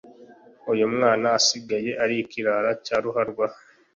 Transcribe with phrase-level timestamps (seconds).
[0.71, 3.45] Uyumwana asigaye arikirara cyaruharwa